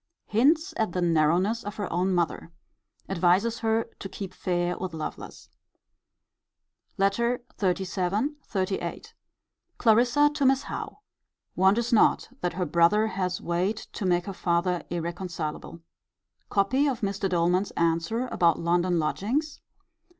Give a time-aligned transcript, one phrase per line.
[0.25, 2.51] Hints at the narrowness of her own mother.
[3.07, 5.47] Advises her to keep fair with Lovelace.
[6.97, 8.29] LETTER XXXVII.
[8.49, 9.03] XXXVIII.
[9.77, 10.97] Clarissa to Miss Howe.
[11.55, 15.81] Wonders not that her brother has weight to make her father irreconcilable.
[16.49, 17.29] Copy of Mr.
[17.29, 19.59] Doleman's answer about London lodgings.